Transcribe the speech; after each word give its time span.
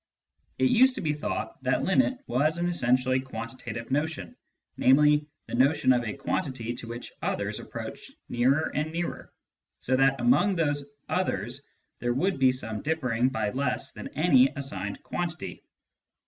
It 0.57 0.71
used 0.71 0.95
to 0.95 1.01
be 1.01 1.13
thought 1.13 1.61
that" 1.61 1.83
limit" 1.85 2.23
was 2.25 2.57
an 2.57 2.67
essentially 2.67 3.19
quantitative 3.19 3.91
notion, 3.91 4.35
namely, 4.75 5.27
the 5.45 5.53
notion 5.53 5.93
of 5.93 6.03
a 6.03 6.15
quantity 6.15 6.73
to 6.73 6.87
which 6.87 7.13
others 7.21 7.59
approached 7.59 8.09
nearer 8.27 8.71
and 8.73 8.91
nearer, 8.91 9.31
so 9.79 9.95
that 9.95 10.19
among 10.19 10.55
those 10.55 10.89
others 11.07 11.61
there 11.99 12.15
would 12.15 12.39
be 12.39 12.51
some 12.51 12.81
differing 12.81 13.29
by 13.29 13.51
less 13.51 13.91
than 13.91 14.07
any 14.15 14.51
assigned 14.55 15.03
quantity. 15.03 15.61